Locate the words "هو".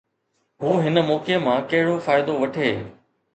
0.63-0.71